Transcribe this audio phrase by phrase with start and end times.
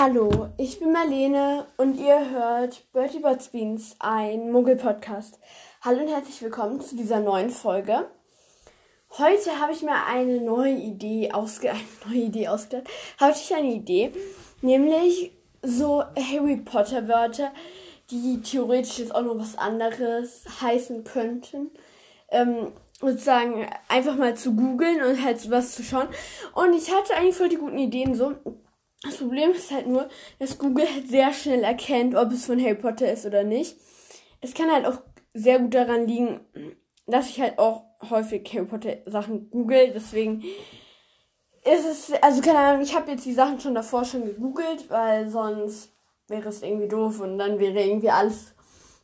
[0.00, 5.40] Hallo, ich bin Marlene und ihr hört Bertie Bots Beans, ein Muggel-Podcast.
[5.80, 8.08] Hallo und herzlich willkommen zu dieser neuen Folge.
[9.18, 11.80] Heute habe ich mir eine neue Idee ausgedacht.
[13.18, 14.12] Habe ich eine Idee,
[14.62, 15.32] nämlich
[15.62, 17.50] so Harry Potter Wörter,
[18.12, 21.72] die theoretisch jetzt auch noch was anderes heißen könnten.
[22.30, 22.70] Ähm,
[23.00, 26.06] sozusagen einfach mal zu googeln und halt was zu schauen.
[26.54, 28.36] Und ich hatte eigentlich voll die guten Ideen so.
[29.02, 30.08] Das Problem ist halt nur,
[30.38, 33.76] dass Google halt sehr schnell erkennt, ob es von Harry Potter ist oder nicht.
[34.40, 34.98] Es kann halt auch
[35.34, 36.40] sehr gut daran liegen,
[37.06, 39.92] dass ich halt auch häufig Harry Potter Sachen google.
[39.94, 40.42] Deswegen
[41.64, 45.28] ist es, also keine Ahnung, ich habe jetzt die Sachen schon davor schon gegoogelt, weil
[45.28, 45.92] sonst
[46.26, 48.54] wäre es irgendwie doof und dann wäre irgendwie alles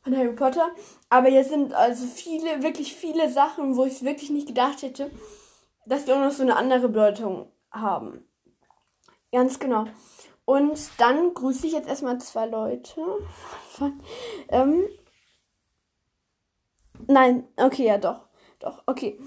[0.02, 0.70] von Harry Potter.
[1.08, 5.10] Aber jetzt sind also viele, wirklich viele Sachen, wo ich wirklich nicht gedacht hätte,
[5.86, 8.24] dass die auch noch so eine andere Bedeutung haben.
[9.34, 9.86] Ganz genau.
[10.44, 13.00] Und dann grüße ich jetzt erstmal zwei Leute.
[14.48, 14.84] ähm,
[17.08, 18.28] nein, okay, ja doch.
[18.60, 19.18] Doch, okay.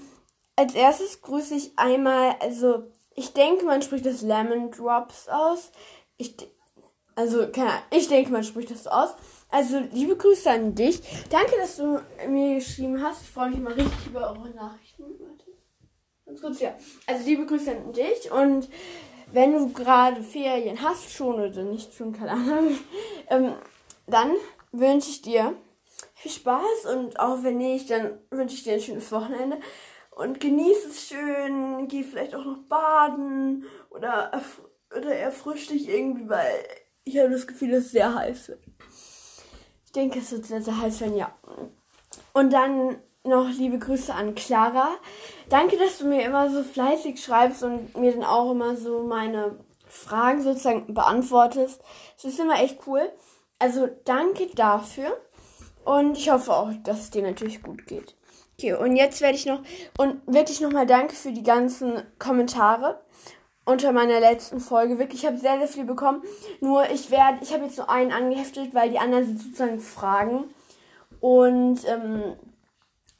[0.56, 5.72] Als erstes grüße ich einmal, also ich denke, man spricht das Lemon Drops aus.
[6.16, 6.34] Ich,
[7.14, 9.10] also, keine Ahnung, ich denke, man spricht das aus.
[9.50, 11.02] Also, liebe Grüße an dich.
[11.28, 13.24] Danke, dass du mir geschrieben hast.
[13.24, 15.02] Ich freue mich mal richtig über eure Nachrichten.
[15.02, 15.44] Warte.
[16.24, 16.74] Ganz kurz, ja.
[17.06, 18.70] Also, liebe Grüße an dich und
[19.32, 22.78] wenn du gerade Ferien hast, schon oder nicht schon, keine Ahnung,
[23.30, 23.54] ähm,
[24.06, 24.32] dann
[24.72, 25.54] wünsche ich dir
[26.14, 29.58] viel Spaß und auch wenn nicht, dann wünsche ich dir ein schönes Wochenende
[30.10, 34.32] und genieß es schön, geh vielleicht auch noch baden oder,
[34.96, 36.54] oder erfrisch dich irgendwie, weil
[37.04, 38.52] ich habe das Gefühl, es sehr heiß.
[39.86, 41.32] Ich denke, es wird sehr, sehr heiß werden, ja.
[42.32, 42.98] Und dann
[43.28, 44.88] noch liebe Grüße an Clara.
[45.48, 49.58] Danke, dass du mir immer so fleißig schreibst und mir dann auch immer so meine
[49.86, 51.80] Fragen sozusagen beantwortest.
[52.16, 53.10] Das ist immer echt cool.
[53.58, 55.16] Also danke dafür.
[55.84, 58.14] Und ich hoffe auch, dass es dir natürlich gut geht.
[58.58, 59.60] Okay, und jetzt werde ich noch
[59.98, 63.00] und wirklich nochmal danke für die ganzen Kommentare
[63.64, 64.98] unter meiner letzten Folge.
[64.98, 66.22] Wirklich, ich habe sehr, sehr viel bekommen.
[66.60, 70.44] Nur ich werde, ich habe jetzt nur einen angeheftet, weil die anderen sind sozusagen Fragen.
[71.20, 72.36] Und ähm,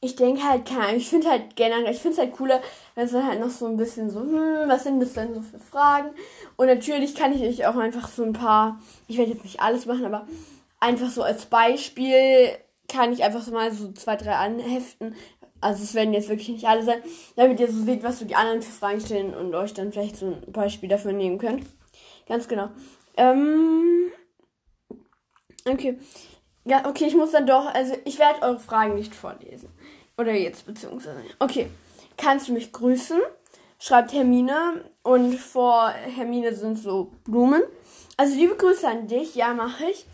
[0.01, 2.61] ich denke halt, keine ich finde halt generell, ich finde es halt cooler,
[2.95, 5.43] wenn es dann halt noch so ein bisschen so, hm, was sind das denn so
[5.43, 6.11] für Fragen?
[6.57, 9.87] Und natürlich kann ich euch auch einfach so ein paar, ich werde jetzt nicht alles
[9.87, 10.27] machen, aber
[10.81, 12.51] einfach so als Beispiel
[12.89, 15.15] kann ich einfach so mal so zwei, drei anheften.
[15.61, 17.03] Also es werden jetzt wirklich nicht alle sein,
[17.35, 20.17] damit ihr so seht, was so die anderen für Fragen stellen und euch dann vielleicht
[20.17, 21.67] so ein Beispiel dafür nehmen könnt.
[22.29, 22.69] Ganz genau.
[23.17, 24.13] Ähm,
[25.69, 25.99] okay.
[26.69, 29.71] Ja, okay, ich muss dann doch, also ich werde eure Fragen nicht vorlesen.
[30.19, 31.23] Oder jetzt, beziehungsweise.
[31.39, 31.69] Okay.
[32.19, 33.21] Kannst du mich grüßen?
[33.79, 34.85] Schreibt Hermine.
[35.03, 37.63] Und vor Hermine sind so Blumen.
[38.19, 39.35] Also liebe Grüße an dich.
[39.35, 40.05] Ja, mache ich.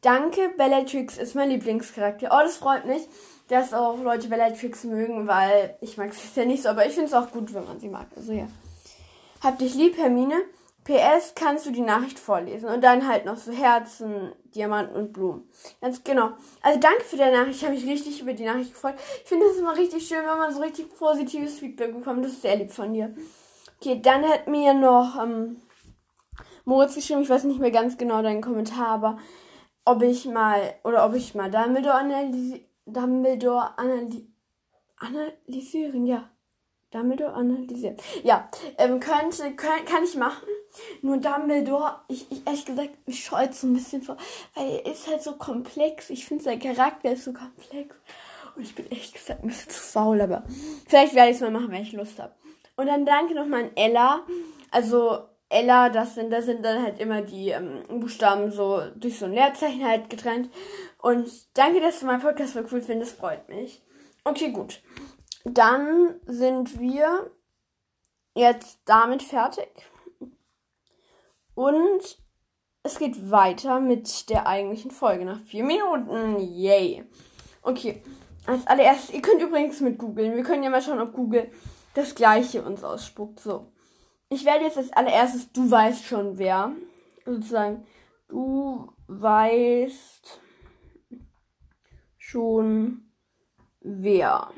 [0.00, 2.30] Danke, Bellatrix ist mein Lieblingscharakter.
[2.32, 3.02] Oh, das freut mich,
[3.48, 7.08] dass auch Leute Bellatrix mögen, weil ich mag sie ja nicht so, aber ich finde
[7.08, 8.06] es auch gut, wenn man sie mag.
[8.16, 8.48] Also ja.
[9.42, 10.42] Hab dich lieb, Hermine.
[10.84, 15.48] PS kannst du die Nachricht vorlesen und dann halt noch so Herzen, Diamanten und Blumen.
[15.80, 16.30] Ganz genau.
[16.62, 17.58] Also danke für deine Nachricht.
[17.58, 18.94] Ich habe mich richtig über die Nachricht gefreut.
[19.22, 22.24] Ich finde das immer richtig schön, wenn man so richtig positives Feedback bekommt.
[22.24, 23.14] Das ist sehr lieb von dir.
[23.80, 25.60] Okay, dann hat mir noch ähm,
[26.64, 27.22] Moritz geschrieben.
[27.22, 29.18] Ich weiß nicht mehr ganz genau deinen Kommentar, aber
[29.84, 34.26] ob ich mal oder ob ich mal Dumbledore, analysi Dumbledore analy
[34.96, 36.30] analysieren, ja.
[36.90, 37.96] Dumbledore analysieren.
[38.24, 40.46] Ja, ähm, könnte, kann, kann ich machen.
[41.02, 44.16] Nur Dumbledore, ich, ich ehrlich gesagt, mich scheut so ein bisschen vor,
[44.54, 46.10] weil er ist halt so komplex.
[46.10, 47.94] Ich finde, sein Charakter ist so komplex.
[48.56, 50.44] Und ich bin echt gesagt ein bisschen zu faul, aber
[50.86, 52.34] vielleicht werde ich es mal machen, wenn ich Lust habe.
[52.76, 54.24] Und dann danke nochmal an Ella.
[54.70, 59.26] Also Ella, das sind, das sind dann halt immer die ähm, Buchstaben so durch so
[59.26, 60.50] ein Leerzeichen halt getrennt.
[60.98, 63.82] Und danke, dass du meinen Podcast so cool findest, freut mich.
[64.24, 64.80] Okay, gut.
[65.44, 67.30] Dann sind wir
[68.34, 69.68] jetzt damit fertig.
[71.54, 72.18] Und
[72.82, 76.38] es geht weiter mit der eigentlichen Folge nach vier Minuten.
[76.38, 77.04] Yay.
[77.62, 78.02] Okay.
[78.46, 80.34] Als allererstes, ihr könnt übrigens mit googeln.
[80.34, 81.50] Wir können ja mal schauen, ob Google
[81.94, 83.40] das gleiche uns ausspuckt.
[83.40, 83.72] So.
[84.30, 86.72] Ich werde jetzt als allererstes, du weißt schon wer.
[87.26, 87.86] Sozusagen,
[88.28, 90.40] du weißt
[92.16, 93.12] schon
[93.80, 94.50] wer.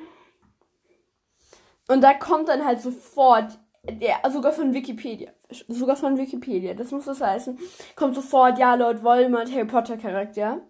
[1.92, 5.30] Und da kommt dann halt sofort, der, sogar von Wikipedia,
[5.68, 7.58] sogar von Wikipedia, das muss das heißen,
[7.96, 10.62] kommt sofort, ja, Lord Voldemort, Harry Potter Charakter.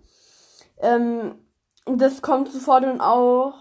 [0.81, 1.37] Ähm,
[1.87, 3.55] das kommt sofort und auch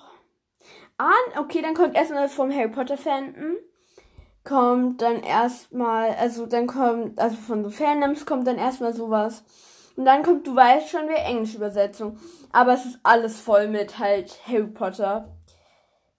[0.98, 1.40] an.
[1.40, 3.58] Okay, dann kommt erstmal vom Harry Potter Fandom.
[4.44, 9.44] kommt dann erstmal, also dann kommt, also von so Fandoms kommt dann erstmal sowas.
[9.96, 12.18] Und dann kommt, du weißt schon, wer englische Übersetzung.
[12.52, 15.38] Aber es ist alles voll mit halt Harry Potter.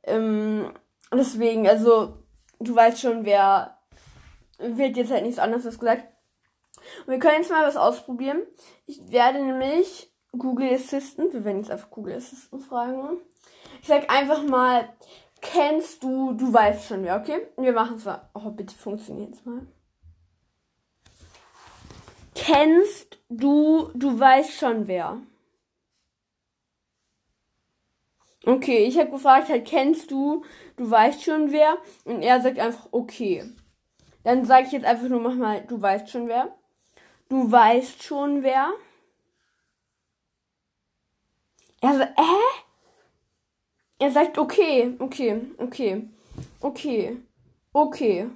[0.05, 0.73] Ähm,
[1.19, 2.19] deswegen, also,
[2.61, 3.79] du weißt schon, wer
[4.59, 6.07] wird jetzt halt nichts anderes gesagt.
[7.07, 8.43] Und wir können jetzt mal was ausprobieren.
[8.87, 13.19] Ich werde nämlich Google Assistant, wir werden jetzt einfach Google Assistant fragen.
[13.81, 14.89] Ich sag einfach mal,
[15.41, 17.47] kennst du, du weißt schon wer, okay?
[17.57, 18.31] Wir machen es mal.
[18.35, 19.67] Oh, bitte funktioniert es mal.
[22.35, 25.19] Kennst du, du weißt schon wer.
[28.45, 30.45] Okay, ich habe gefragt, halt, kennst du,
[30.77, 31.79] du weißt schon wer?
[32.05, 33.45] Und er sagt einfach, okay.
[34.25, 36.57] Dann sage ich jetzt einfach nur, mach mal, du weißt schon wer.
[37.29, 38.73] Du weißt schon wer.
[41.81, 42.63] Er sagt, äh?
[43.99, 46.09] Er sagt, okay, okay, okay,
[46.61, 47.17] okay,
[47.73, 48.29] okay.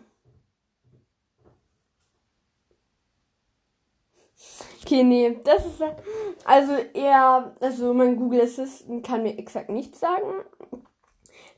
[4.87, 5.83] Okay, nee, das ist.
[6.44, 7.56] Also, er.
[7.59, 10.44] Also, mein Google Assistant kann mir exakt nichts sagen.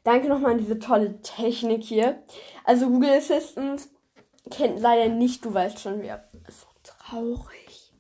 [0.03, 2.23] Danke nochmal an diese tolle Technik hier.
[2.65, 3.87] Also, Google Assistant
[4.51, 6.27] kennt leider nicht, du weißt schon, wer.
[6.49, 7.93] So traurig.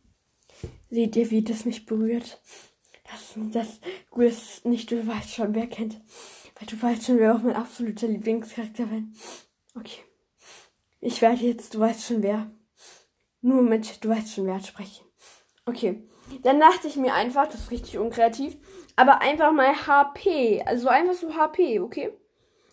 [0.88, 2.40] Seht ihr, wie das mich berührt?
[3.10, 6.00] Das, das Google Assistant nicht, du weißt schon, wer kennt.
[6.58, 9.04] Weil du weißt schon, wer auch mein absoluter Lieblingscharakter wird.
[9.76, 10.04] Okay.
[11.02, 12.50] Ich werde jetzt, du weißt schon, wer.
[13.42, 15.07] Nur mit, du weißt schon, wer sprechen.
[15.68, 16.02] Okay.
[16.42, 18.56] Dann dachte ich mir einfach, das ist richtig unkreativ,
[18.96, 20.62] aber einfach mal HP.
[20.66, 22.12] Also einfach so HP, okay?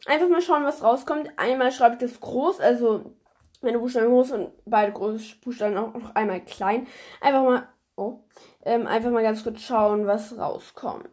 [0.06, 1.30] Einfach mal schauen, was rauskommt.
[1.38, 3.16] Einmal schreibe ich das groß, also
[3.62, 6.88] meine Buchstaben groß und beide große Buchstaben auch noch einmal klein.
[7.22, 8.20] Einfach mal, oh,
[8.64, 11.08] ähm, einfach mal ganz kurz schauen, was rauskommt.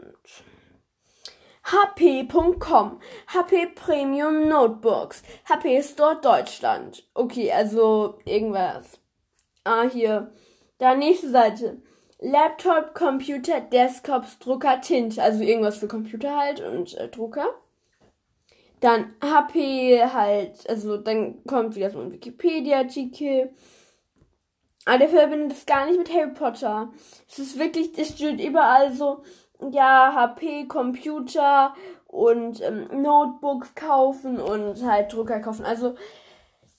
[1.65, 7.09] HP.com, HP Premium Notebooks, HP Store Deutschland.
[7.15, 9.01] Okay, also irgendwas.
[9.65, 10.33] Ah, hier
[10.83, 11.81] dann nächste Seite.
[12.19, 15.23] Laptop, Computer, Desktops, Drucker, Tinte.
[15.23, 17.47] Also irgendwas für Computer halt und äh, Drucker.
[18.81, 23.55] Dann HP halt, also dann kommt wieder so ein Wikipedia-Artikel.
[24.85, 26.91] Aber der verbindet das gar nicht mit Harry Potter.
[27.29, 29.23] Es ist wirklich, es steht überall so,
[29.71, 31.77] ja, HP, Computer
[32.09, 35.65] und ähm, Notebooks kaufen und halt Drucker kaufen.
[35.65, 35.95] Also,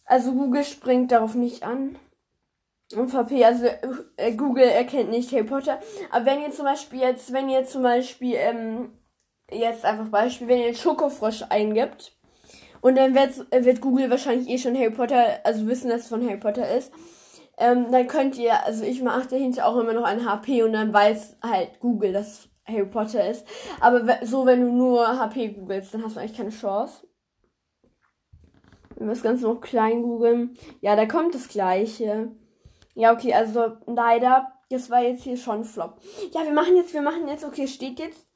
[0.03, 1.97] also Google springt darauf nicht an.
[2.95, 3.65] Und VP, also
[4.17, 5.79] äh, Google erkennt nicht Harry Potter.
[6.11, 8.91] Aber wenn ihr zum Beispiel jetzt, wenn ihr zum Beispiel, ähm,
[9.51, 12.15] jetzt einfach Beispiel, wenn ihr Schokofrosch eingibt
[12.81, 16.25] und dann wird, wird Google wahrscheinlich eh schon Harry Potter, also wissen, dass es von
[16.25, 16.91] Harry Potter ist,
[17.57, 20.93] ähm, dann könnt ihr, also ich mache dahinter auch immer noch ein HP und dann
[20.93, 23.45] weiß halt Google, dass Harry Potter ist.
[23.79, 27.07] Aber so, wenn du nur HP googelst, dann hast du eigentlich keine Chance.
[28.95, 32.31] Wenn wir das Ganze noch klein googeln, ja, da kommt das Gleiche.
[32.95, 35.99] Ja, okay, also leider, das war jetzt hier schon Flop.
[36.31, 38.27] Ja, wir machen jetzt, wir machen jetzt, okay, steht jetzt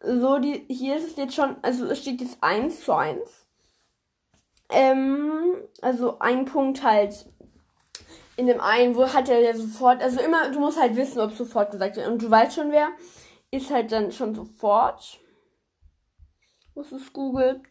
[0.00, 3.46] so, die, hier ist es jetzt schon, also es steht jetzt 1 zu 1.
[4.70, 7.26] Ähm, also ein Punkt halt
[8.36, 11.32] in dem einen, wo hat er ja sofort, also immer, du musst halt wissen, ob
[11.32, 12.08] sofort gesagt wird.
[12.08, 12.88] Und du weißt schon wer,
[13.50, 15.20] ist halt dann schon sofort.
[16.74, 17.62] Muss es Google.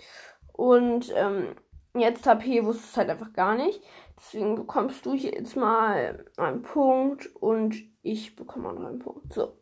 [0.54, 1.56] Und ähm,
[1.94, 3.82] jetzt HP wusste es halt einfach gar nicht.
[4.26, 9.34] Deswegen bekommst du hier jetzt mal einen Punkt und ich bekomme auch noch einen Punkt.
[9.34, 9.58] So.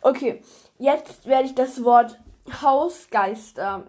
[0.00, 0.42] Okay.
[0.78, 2.18] Jetzt werde ich das Wort
[2.62, 3.84] Hausgeister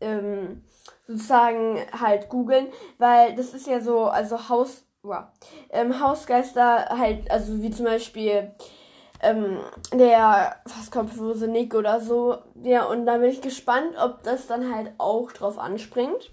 [0.00, 0.64] ähm,
[1.06, 2.68] sozusagen halt googeln,
[2.98, 5.24] weil das ist ja so, also Haus, wow,
[5.70, 8.52] ähm, Hausgeister halt, also wie zum Beispiel
[9.20, 9.58] ähm,
[9.92, 12.38] der fast kopflose Nick oder so.
[12.62, 16.30] Ja, und da bin ich gespannt, ob das dann halt auch drauf anspringt.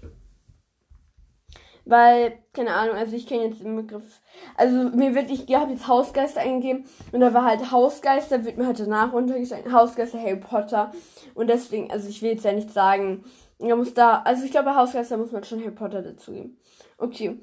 [1.88, 4.20] Weil, keine Ahnung, also ich kenne jetzt den Begriff.
[4.56, 8.66] Also mir wird, ich habe jetzt Hausgeister eingegeben und da war halt Hausgeister, wird mir
[8.66, 9.70] halt danach runtergestellt.
[9.70, 10.92] Hausgeister Harry Potter.
[11.34, 13.24] Und deswegen, also ich will jetzt ja nicht sagen,
[13.60, 16.58] man muss da, also ich glaube bei Hausgeister muss man schon Harry Potter dazugeben.
[16.98, 17.38] Okay.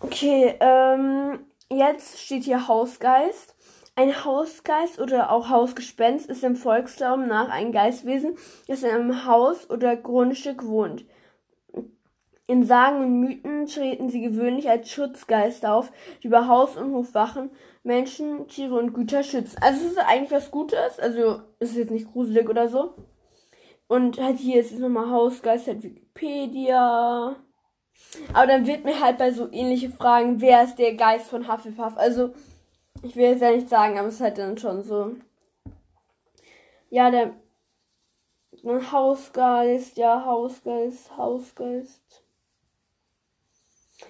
[0.00, 3.54] Okay, ähm, jetzt steht hier Hausgeist.
[3.94, 9.70] Ein Hausgeist oder auch Hausgespenst ist im Volksglauben nach ein Geistwesen, das in einem Haus
[9.70, 11.04] oder Grundstück wohnt.
[12.46, 15.90] In Sagen und Mythen treten sie gewöhnlich als Schutzgeister auf,
[16.22, 17.50] die über Haus und Hof wachen,
[17.82, 19.56] Menschen, Tiere und Güter schützen.
[19.62, 22.94] Also es ist eigentlich was Gutes, also es ist jetzt nicht gruselig oder so.
[23.86, 27.36] Und halt hier ist es nochmal Hausgeist, halt Wikipedia.
[28.34, 31.96] Aber dann wird mir halt bei so ähnliche Fragen, wer ist der Geist von Hufflepuff?
[31.96, 32.34] Also,
[33.02, 35.16] ich will jetzt ja nicht sagen, aber es ist halt dann schon so.
[36.90, 37.34] Ja, der
[38.92, 42.23] Hausgeist, ja, Hausgeist, Hausgeist.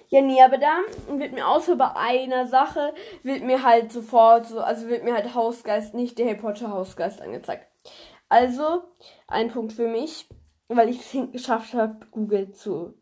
[0.07, 4.59] Ja, nee, aber da wird mir außer bei einer Sache, wird mir halt sofort so,
[4.59, 7.67] also wird mir halt Hausgeist, nicht der Harry Potter Hausgeist angezeigt.
[8.29, 8.83] Also,
[9.27, 10.27] ein Punkt für mich,
[10.67, 12.95] weil ich es geschafft habe, Google zu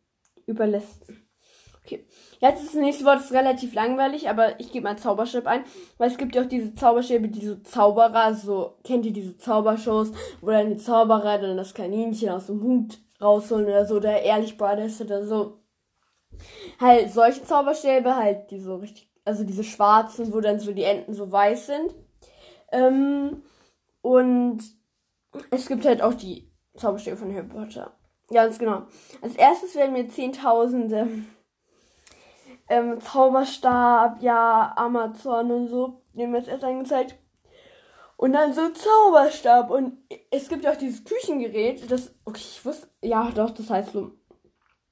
[0.45, 1.23] überlisten.
[1.83, 2.05] Okay.
[2.39, 5.65] Jetzt ist das nächste Wort ist relativ langweilig, aber ich gebe mal Zauberstab ein,
[5.97, 10.11] weil es gibt ja auch diese Zauberstäbe, diese Zauberer, so, kennt ihr diese Zaubershows,
[10.41, 14.57] wo dann die Zauberer dann das Kaninchen aus dem Hut rausholen oder so, oder Ehrlich
[14.57, 15.62] Brothers oder so.
[16.83, 21.13] Halt solche Zauberstäbe, halt die so richtig, also diese schwarzen, wo dann so die Enden
[21.13, 21.93] so weiß sind.
[22.71, 23.41] Ähm,
[24.01, 24.59] und
[25.51, 27.93] es gibt halt auch die Zauberstäbe von Harry Potter.
[28.31, 28.83] Ganz genau.
[29.21, 31.07] Als erstes werden mir zehntausende
[32.69, 37.15] ähm, Zauberstab, ja, Amazon und so, nehmen wir jetzt erst angezeigt.
[38.17, 39.69] Und dann so Zauberstab.
[39.69, 39.97] Und
[40.31, 44.11] es gibt ja auch dieses Küchengerät, das, okay, ich wusste, ja, doch, das heißt so.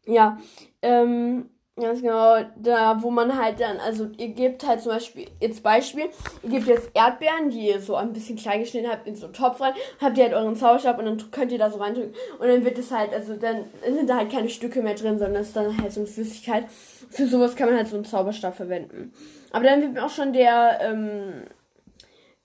[0.06, 0.40] Ja,
[0.82, 5.64] ähm, Ganz genau, da wo man halt dann, also ihr gebt halt zum Beispiel, jetzt
[5.64, 6.10] Beispiel,
[6.44, 9.34] ihr gebt jetzt Erdbeeren, die ihr so ein bisschen klein geschnitten habt, in so einen
[9.34, 12.48] Topf rein, habt ihr halt euren Zauberstab und dann könnt ihr da so reindrücken und
[12.48, 15.48] dann wird es halt, also dann sind da halt keine Stücke mehr drin, sondern es
[15.48, 16.66] ist dann halt so eine Flüssigkeit.
[17.10, 19.14] Für sowas kann man halt so einen Zauberstab verwenden.
[19.54, 21.46] Aber dann wird mir auch schon der, ähm,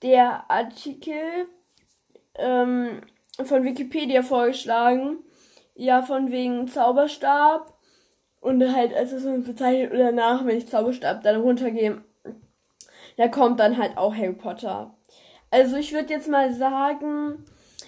[0.03, 1.47] der Artikel,
[2.35, 3.01] ähm,
[3.43, 5.17] von Wikipedia vorgeschlagen.
[5.75, 7.76] Ja, von wegen Zauberstab
[8.47, 12.01] und halt, als es uns bezeichnet oder nach, wenn ich Zauberstab dann runtergehe,
[13.17, 14.95] da kommt dann halt auch Harry Potter.
[15.51, 17.43] Also ich würde jetzt mal sagen,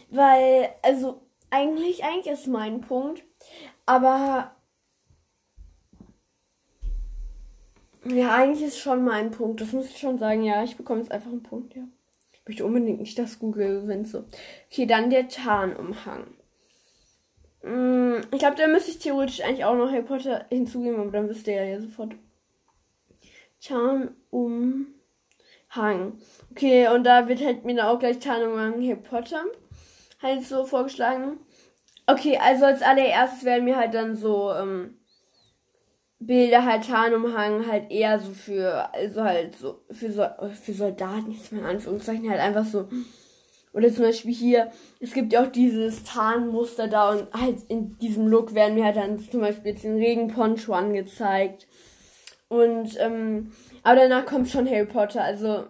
[0.09, 3.23] weil, also eigentlich, eigentlich ist mein Punkt,
[3.85, 4.51] aber
[8.05, 9.61] ja, eigentlich ist schon mein Punkt.
[9.61, 10.43] Das muss ich schon sagen.
[10.43, 11.83] Ja, ich bekomme jetzt einfach einen Punkt, ja.
[12.31, 14.25] Ich möchte unbedingt nicht das Google, wenn so.
[14.71, 16.38] Okay, dann der Tarnumhang.
[17.63, 21.29] Mm, ich glaube, da müsste ich theoretisch eigentlich auch noch Harry Potter hinzugeben, aber dann
[21.29, 22.13] wüsste er ja sofort.
[23.61, 24.93] Tarnumhang.
[26.51, 29.43] Okay, und da wird halt mir auch gleich Tarnumhang Harry Potter
[30.21, 31.39] halt so vorgeschlagen.
[32.07, 34.97] Okay, also als allererstes werden mir halt dann so ähm,
[36.19, 40.25] Bilder halt Tarnumhang halt eher so für, also halt so für, so,
[40.61, 42.89] für Soldaten, jetzt mal in Anführungszeichen, halt einfach so
[43.73, 48.27] oder zum Beispiel hier, es gibt ja auch dieses Tarnmuster da und halt in diesem
[48.27, 51.67] Look werden mir halt dann zum Beispiel jetzt den Regenponcho angezeigt.
[52.47, 53.51] Und, ähm,
[53.83, 55.65] aber danach kommt schon Harry Potter, also,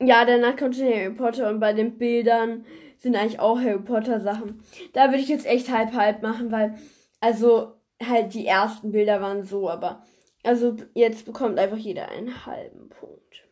[0.00, 2.64] ja, danach kommt schon Harry Potter und bei den Bildern
[2.98, 4.62] sind eigentlich auch Harry Potter Sachen.
[4.92, 6.76] Da würde ich jetzt echt halb halb machen, weil,
[7.20, 10.04] also, halt die ersten Bilder waren so, aber,
[10.42, 13.44] also, jetzt bekommt einfach jeder einen halben Punkt.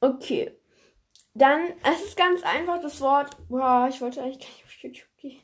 [0.00, 0.52] Okay.
[1.34, 3.36] Dann, es ist ganz einfach das Wort.
[3.48, 5.40] Boah, ich wollte eigentlich gar nicht auf YouTube gehen.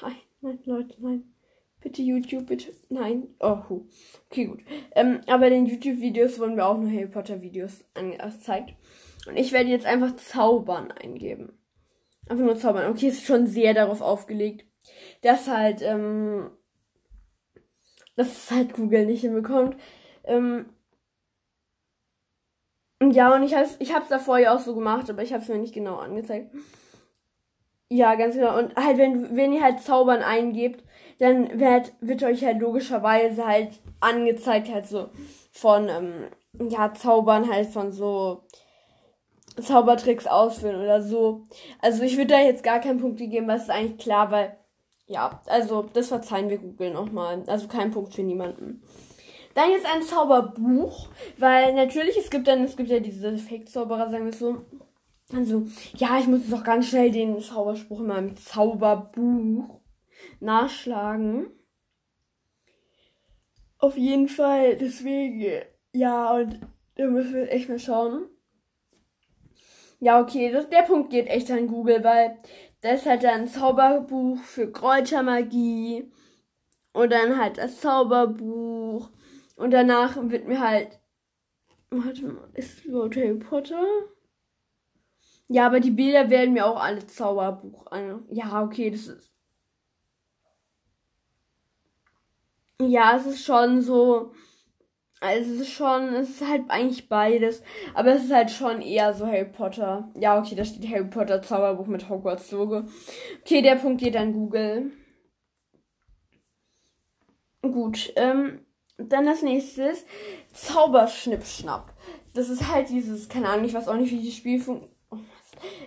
[0.00, 1.34] Nein, nein, Leute, nein.
[1.80, 2.72] Bitte YouTube, bitte.
[2.88, 3.34] Nein.
[3.40, 3.88] Oh, hu.
[4.30, 4.60] Okay, gut.
[4.94, 8.74] Ähm, aber in den YouTube-Videos wurden mir auch nur Harry Potter-Videos angezeigt.
[9.26, 11.58] Und ich werde jetzt einfach Zaubern eingeben.
[12.28, 12.90] Einfach nur Zaubern.
[12.90, 14.64] Okay, ist schon sehr darauf aufgelegt,
[15.22, 16.50] dass halt, ähm,
[18.14, 19.76] dass es halt Google nicht hinbekommt.
[20.24, 20.66] Ähm,
[23.10, 25.48] ja, und ich habe ich hab's davor ja auch so gemacht, aber ich habe es
[25.48, 26.54] mir nicht genau angezeigt.
[27.88, 28.56] Ja, ganz genau.
[28.58, 30.82] Und halt, wenn, wenn ihr halt Zaubern eingebt,
[31.18, 35.10] dann wird, wird euch halt logischerweise halt angezeigt, halt so
[35.52, 38.44] von, ähm, ja, Zaubern halt von so
[39.60, 41.44] Zaubertricks ausführen oder so.
[41.80, 44.56] Also ich würde da jetzt gar keinen Punkt geben, was ist eigentlich klar, weil,
[45.06, 47.42] ja, also das verzeihen wir Google nochmal.
[47.46, 48.82] Also kein Punkt für niemanden.
[49.54, 54.24] Dann jetzt ein Zauberbuch, weil natürlich, es gibt dann, es gibt ja diese Fake-Zauberer, sagen
[54.26, 54.64] wir so.
[55.32, 55.66] Also,
[55.96, 59.80] ja, ich muss jetzt auch ganz schnell den Zauberspruch in meinem Zauberbuch
[60.40, 61.50] nachschlagen.
[63.78, 66.60] Auf jeden Fall, deswegen, ja, und
[66.94, 68.26] da müssen wir echt mal schauen.
[70.00, 72.38] Ja, okay, das, der Punkt geht echt an Google, weil
[72.80, 76.10] das ist halt ein Zauberbuch für Kräutermagie
[76.92, 79.08] und dann halt das Zauberbuch
[79.56, 80.98] und danach wird mir halt.
[81.90, 83.84] Warte mal, ist überhaupt Harry Potter?
[85.48, 88.24] Ja, aber die Bilder werden mir auch alle Zauberbuch an.
[88.30, 89.30] Ja, okay, das ist.
[92.80, 94.32] Ja, es ist schon so.
[95.20, 97.62] Also es ist schon, es ist halt eigentlich beides.
[97.94, 100.10] Aber es ist halt schon eher so Harry Potter.
[100.18, 102.84] Ja, okay, da steht Harry Potter Zauberbuch mit Hogwarts Logo.
[103.42, 104.92] Okay, der Punkt geht an Google.
[107.62, 108.64] Gut, ähm,
[108.98, 110.06] dann das nächste ist
[110.52, 111.92] Zauberschnippschnapp.
[112.34, 115.18] Das ist halt dieses, keine Ahnung, ich weiß auch nicht, wie dieses Spiel fun oh,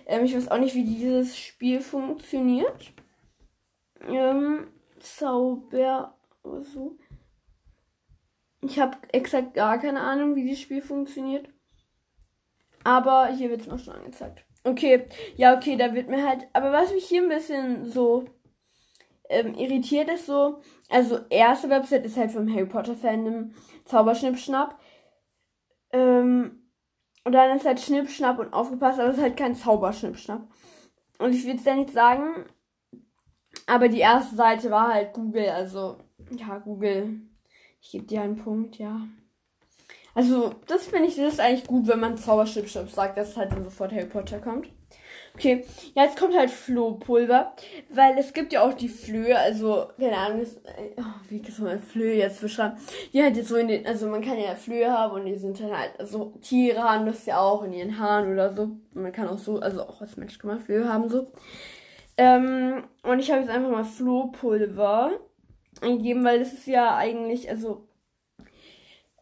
[0.06, 2.92] ähm, ich weiß auch nicht, wie dieses Spiel funktioniert.
[4.08, 4.68] Ähm,
[5.00, 6.96] Zauber so.
[8.60, 11.48] Ich habe exakt gar keine Ahnung, wie das Spiel funktioniert.
[12.84, 14.44] Aber hier wird es noch schon angezeigt.
[14.64, 16.46] Okay, ja, okay, da wird mir halt.
[16.52, 18.24] Aber was mich hier ein bisschen so
[19.28, 20.60] ähm, irritiert ist, so.
[20.88, 23.52] Also, erste Website ist halt vom Harry Potter Fandom
[23.84, 24.78] Zauberschnippschnapp.
[25.92, 26.62] Ähm,
[27.24, 30.48] und dann ist halt Schnippschnapp und aufgepasst, aber es ist halt kein Zauberschnippschnapp.
[31.18, 32.44] Und ich will es ja nicht sagen,
[33.66, 35.98] aber die erste Seite war halt Google, also
[36.30, 37.20] ja, Google.
[37.80, 39.00] Ich gebe dir einen Punkt, ja.
[40.14, 43.64] Also, das finde ich, das ist eigentlich gut, wenn man Zauberschnippschnapp sagt, dass halt dann
[43.64, 44.68] sofort Harry Potter kommt.
[45.36, 47.52] Okay, ja, jetzt kommt halt Flohpulver,
[47.90, 50.58] weil es gibt ja auch die Flöhe, also, keine Ahnung, ist,
[50.96, 52.78] oh, wie kann man Flöhe jetzt beschreiben?
[53.12, 55.60] Die halt jetzt so in den, also man kann ja Flöhe haben und die sind
[55.60, 58.62] dann halt, also Tiere haben das ja auch in ihren Haaren oder so.
[58.62, 61.30] Und man kann auch so, also auch als Mensch kann man Flöhe haben, so.
[62.16, 65.20] Ähm, und ich habe jetzt einfach mal Flohpulver
[65.82, 67.86] eingegeben, weil das ist ja eigentlich, also,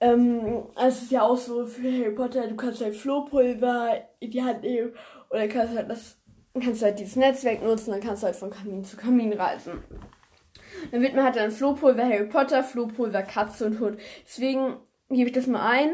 [0.00, 4.44] ähm, es ist ja auch so für Harry Potter, du kannst halt Flohpulver in die
[4.44, 4.92] Hand nehmen
[5.34, 6.16] oder kannst halt das,
[6.54, 9.82] kannst halt dieses Netzwerk nutzen, dann kannst du halt von Kamin zu Kamin reisen.
[10.92, 13.98] Dann wird man halt dann Flohpulver Harry Potter, Flohpulver Katze und Hund.
[14.24, 14.76] Deswegen
[15.08, 15.90] gebe ich das mal ein.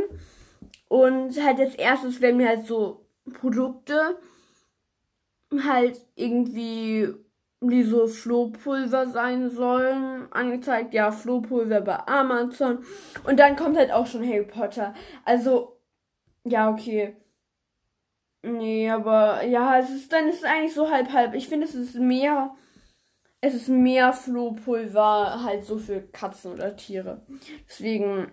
[0.88, 4.18] Und halt als erstes werden mir halt so Produkte
[5.64, 7.08] halt irgendwie
[7.62, 10.94] die so Flohpulver sein sollen, angezeigt.
[10.94, 12.84] Ja, Flohpulver bei Amazon.
[13.24, 14.94] Und dann kommt halt auch schon Harry Potter.
[15.24, 15.78] Also,
[16.44, 17.16] ja, okay.
[18.42, 21.34] Nee, aber ja, es ist dann ist es eigentlich so halb halb.
[21.34, 22.54] Ich finde, es ist mehr
[23.42, 27.22] es ist mehr Flohpulver halt so für Katzen oder Tiere.
[27.68, 28.32] Deswegen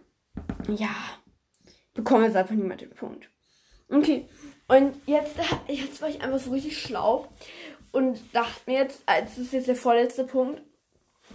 [0.68, 0.96] ja,
[1.94, 3.30] bekomme jetzt einfach niemand den Punkt.
[3.90, 4.28] Okay,
[4.68, 5.36] und jetzt
[5.68, 7.28] jetzt war ich einfach so richtig schlau
[7.92, 10.62] und dachte mir jetzt, als ist jetzt der vorletzte Punkt,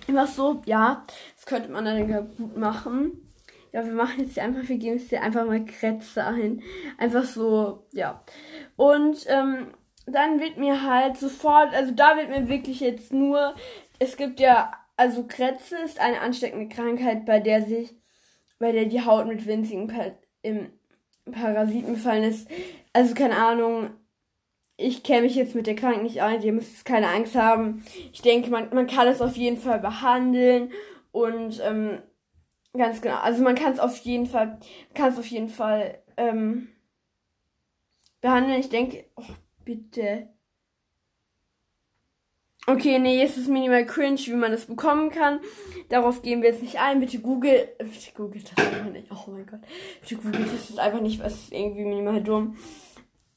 [0.06, 1.04] immer so, ja,
[1.36, 3.31] das könnte man dann gut machen.
[3.72, 6.62] Ja, wir machen jetzt hier einfach, wir geben jetzt hier einfach mal Kretze ein.
[6.98, 8.22] Einfach so, ja.
[8.76, 9.68] Und ähm,
[10.06, 13.54] dann wird mir halt sofort, also da wird mir wirklich jetzt nur,
[13.98, 17.94] es gibt ja, also Kretze ist eine ansteckende Krankheit, bei der sich,
[18.58, 20.12] bei der die Haut mit winzigen pa
[21.30, 22.48] Parasiten befallen ist.
[22.92, 23.90] Also keine Ahnung,
[24.76, 27.84] ich kenne mich jetzt mit der Krankheit nicht ein, ihr müsst keine Angst haben.
[28.12, 30.72] Ich denke, man, man kann es auf jeden Fall behandeln
[31.12, 32.02] und ähm,
[32.74, 33.18] Ganz genau.
[33.18, 34.58] Also man kann es auf jeden Fall,
[34.94, 36.68] kann es auf jeden Fall ähm,
[38.20, 38.60] behandeln.
[38.60, 39.24] Ich denke, oh,
[39.64, 40.28] bitte.
[42.66, 45.40] Okay, nee, es ist minimal cringe, wie man das bekommen kann.
[45.88, 47.00] Darauf gehen wir jetzt nicht ein.
[47.00, 47.68] Bitte Google.
[47.78, 49.08] Bitte Google das einfach nicht.
[49.10, 49.60] Oh mein Gott.
[50.00, 52.56] Bitte Google das ist einfach nicht, was ist irgendwie minimal dumm.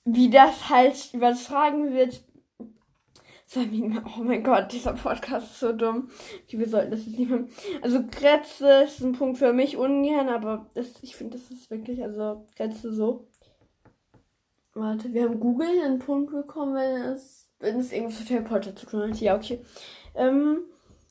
[0.06, 2.24] Wie das halt übertragen wird,
[3.58, 6.10] Oh mein Gott, dieser Podcast ist so dumm.
[6.44, 7.46] Okay, wir sollten das jetzt nicht mehr.
[7.82, 12.04] Also Kretze ist ein Punkt für mich ungern, aber das, ich finde, das ist wirklich,
[12.04, 13.28] also Kretze so.
[14.74, 18.76] Warte, wir haben Google einen Punkt bekommen, wenn es, wenn es irgendwas mit Harry Potter
[18.76, 19.22] zu tun hat.
[19.22, 19.62] Ja, okay.
[20.16, 20.66] Ähm,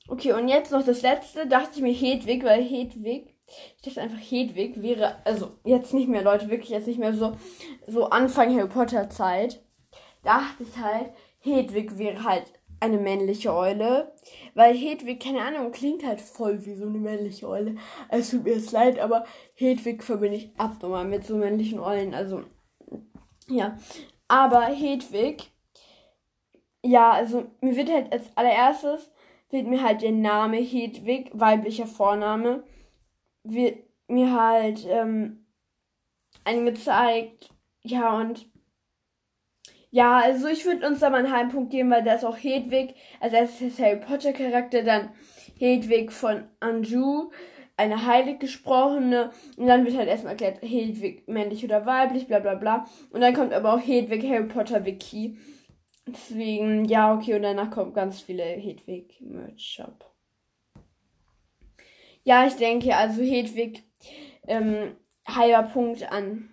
[0.06, 3.34] okay, und jetzt noch das letzte, dachte ich mir Hedwig, weil Hedwig,
[3.76, 7.32] ich dachte einfach Hedwig wäre, also jetzt nicht mehr, Leute, wirklich jetzt nicht mehr so,
[7.86, 9.62] so Anfang Harry Potter Zeit.
[10.22, 11.10] Dachte ich halt,
[11.44, 14.12] Hedwig wäre halt eine männliche Eule.
[14.54, 17.76] Weil Hedwig, keine Ahnung, klingt halt voll wie so eine männliche Eule.
[18.08, 22.14] Es tut mir jetzt leid, aber Hedwig verbinde ich abnormal mit so männlichen Eulen.
[22.14, 22.42] Also,
[23.48, 23.76] ja.
[24.28, 25.50] Aber Hedwig,
[26.82, 29.10] ja, also mir wird halt als allererstes,
[29.50, 32.64] wird mir halt der Name Hedwig, weiblicher Vorname,
[33.42, 33.78] wird
[34.08, 35.46] mir halt ähm,
[36.44, 37.50] angezeigt.
[37.82, 38.46] Ja, und
[39.94, 42.36] ja, also ich würde uns da mal einen halben Punkt geben, weil da ist auch
[42.36, 45.10] Hedwig, also das ist Harry Potter Charakter, dann
[45.56, 47.30] Hedwig von Anjou,
[47.76, 52.56] eine heilig gesprochene, und dann wird halt erstmal erklärt, Hedwig männlich oder weiblich, bla bla
[52.56, 52.86] bla.
[53.10, 55.38] Und dann kommt aber auch Hedwig Harry Potter Wiki.
[56.08, 60.12] Deswegen, ja, okay, und danach kommt ganz viele Hedwig Merch Shop.
[62.24, 63.84] Ja, ich denke, also Hedwig,
[64.48, 66.48] ähm, halber Punkt an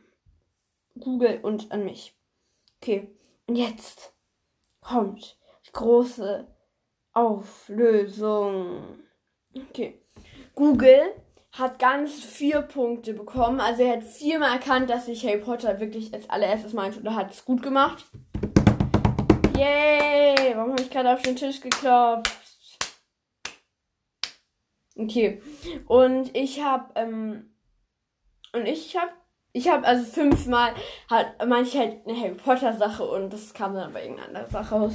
[1.00, 2.14] Google und an mich.
[2.80, 3.08] Okay.
[3.52, 4.14] Und jetzt
[4.80, 5.38] kommt
[5.68, 6.48] die große
[7.12, 8.82] Auflösung.
[9.54, 10.02] Okay.
[10.56, 11.12] Google
[11.52, 13.60] hat ganz vier Punkte bekommen.
[13.60, 17.16] Also er hat viermal erkannt, dass sich Harry Potter wirklich als allererstes meinte und er
[17.16, 18.06] hat es gut gemacht.
[19.58, 20.54] Yay!
[20.56, 22.32] Warum habe ich gerade auf den Tisch geklopft?
[24.96, 25.42] Okay.
[25.88, 27.54] Und ich habe ähm,
[28.54, 29.12] und ich habe
[29.54, 30.74] ich habe also fünfmal
[31.10, 34.76] halt manche halt eine Harry Potter Sache und das kam dann bei irgendeiner andere Sache
[34.76, 34.94] raus.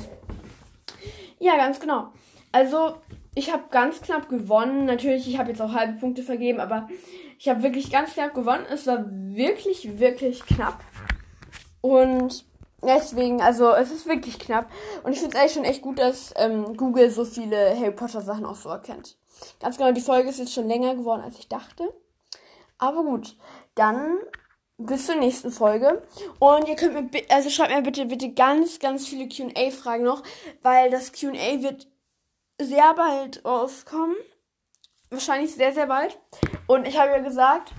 [1.38, 2.12] Ja, ganz genau.
[2.52, 2.96] Also
[3.34, 4.86] ich habe ganz knapp gewonnen.
[4.86, 6.88] Natürlich, ich habe jetzt auch halbe Punkte vergeben, aber
[7.38, 8.64] ich habe wirklich ganz knapp gewonnen.
[8.70, 10.82] Es war wirklich, wirklich knapp.
[11.82, 12.46] Und
[12.82, 14.70] deswegen, also es ist wirklich knapp.
[15.02, 18.22] Und ich finde es eigentlich schon echt gut, dass ähm, Google so viele Harry Potter
[18.22, 19.18] Sachen auch so erkennt.
[19.60, 21.92] Ganz genau, die Folge ist jetzt schon länger geworden, als ich dachte.
[22.78, 23.36] Aber gut,
[23.74, 24.16] dann
[24.78, 26.02] bis zur nächsten Folge.
[26.38, 30.22] Und ihr könnt mir, also schreibt mir bitte, bitte ganz, ganz viele QA-Fragen noch,
[30.62, 31.86] weil das QA wird
[32.60, 34.16] sehr bald rauskommen.
[35.10, 36.18] Wahrscheinlich sehr, sehr bald.
[36.66, 37.72] Und ich habe ja gesagt,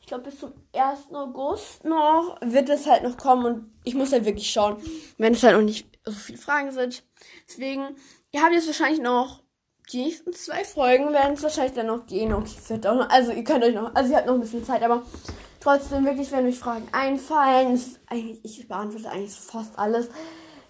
[0.00, 1.12] ich glaube bis zum 1.
[1.12, 4.78] August noch wird es halt noch kommen und ich muss halt wirklich schauen,
[5.18, 7.04] wenn es halt noch nicht so viele Fragen sind.
[7.46, 7.96] Deswegen,
[8.30, 9.42] ihr habt jetzt wahrscheinlich noch
[9.92, 12.32] die nächsten zwei Folgen werden es wahrscheinlich dann noch gehen.
[12.32, 14.40] Okay, es wird auch noch, also ihr könnt euch noch, also ihr habt noch ein
[14.40, 15.02] bisschen Zeit, aber
[15.60, 20.08] trotzdem wirklich, wenn euch Fragen einfallen, ist eigentlich, ich beantworte eigentlich fast alles.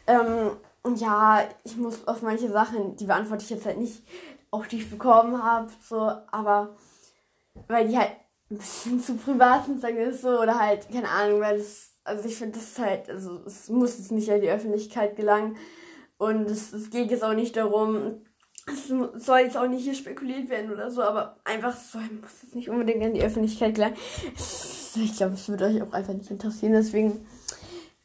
[0.06, 4.02] Ähm, und ja, ich muss auf manche Sachen, die beantworte ich jetzt halt nicht,
[4.50, 6.76] auch die ich bekommen habe, so, aber
[7.66, 8.12] weil die halt
[8.50, 12.26] ein bisschen zu privat sind, sagen es so, oder halt, keine Ahnung, weil das, also
[12.26, 15.56] ich finde das halt, also es muss jetzt nicht an die Öffentlichkeit gelangen
[16.16, 18.22] und es, es geht jetzt auch nicht darum,
[18.72, 22.54] es soll jetzt auch nicht hier spekuliert werden oder so, aber einfach so muss jetzt
[22.54, 23.96] nicht unbedingt an die Öffentlichkeit gelangen.
[24.94, 27.26] Ich glaube, es würde euch auch einfach nicht interessieren, deswegen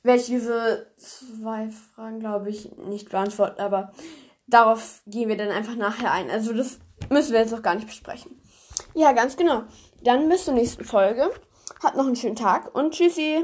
[0.04, 3.94] werde ich diese zwei Fragen, glaube ich, nicht beantworten, aber
[4.48, 6.30] darauf gehen wir dann einfach nachher ein.
[6.30, 8.40] Also das müssen wir jetzt noch gar nicht besprechen.
[8.94, 9.64] Ja, ganz genau.
[10.04, 11.32] Dann bis zur nächsten Folge.
[11.82, 13.42] Habt noch einen schönen Tag und tschüssi.